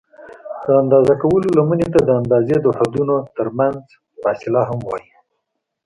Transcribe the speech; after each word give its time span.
د 0.65 0.67
اندازه 0.81 1.13
کولو 1.23 1.47
لمنې 1.57 1.87
ته 1.93 1.99
د 2.07 2.09
اندازې 2.21 2.55
د 2.61 2.67
حدونو 2.77 3.15
ترمنځ 3.37 3.79
فاصله 4.21 4.61
هم 4.69 4.79
وایي. 4.89 5.09